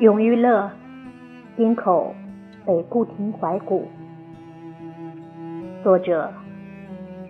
[0.00, 0.70] 永遇乐
[1.56, 2.14] 京口
[2.64, 3.88] 北固亭怀古
[5.82, 6.32] 作者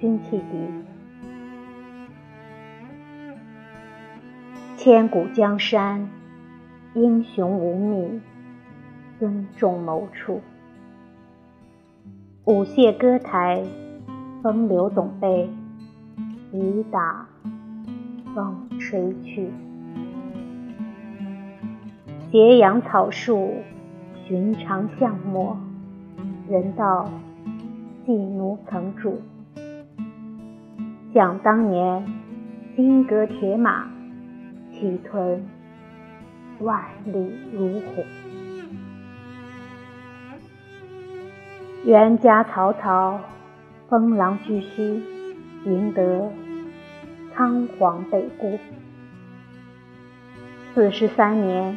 [0.00, 0.95] 辛弃疾。
[4.86, 6.08] 千古江山，
[6.94, 8.20] 英雄无觅，
[9.18, 10.40] 尊重谋处。
[12.44, 13.64] 舞榭歌台，
[14.44, 15.50] 风流总被
[16.52, 17.26] 雨打
[18.32, 19.50] 风吹去。
[22.30, 23.54] 斜阳草树，
[24.28, 25.58] 寻常巷陌，
[26.48, 27.10] 人道
[28.06, 29.20] 寄奴曾住。
[31.12, 32.06] 想当年，
[32.76, 33.88] 金戈铁马，
[34.78, 35.44] 气吞
[36.60, 38.04] 万里如虎。
[41.84, 43.20] 元家曹操，
[43.88, 45.00] 封狼居胥，
[45.64, 46.30] 赢得
[47.34, 48.58] 仓皇北顾。
[50.74, 51.76] 四十三年。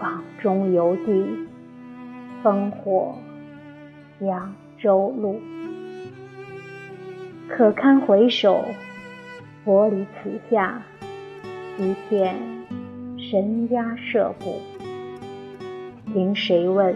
[0.00, 1.26] 望中犹记，
[2.42, 3.18] 烽火
[4.20, 5.38] 扬州路。
[7.48, 8.64] 可堪回首，
[9.62, 10.80] 佛离此下，
[11.80, 12.36] 一片
[13.16, 14.60] 神鸦社鼓。
[16.12, 16.94] 凭谁问？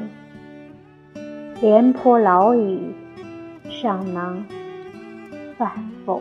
[1.63, 2.79] 廉颇老矣，
[3.71, 4.45] 尚能
[5.57, 5.73] 饭
[6.05, 6.21] 否？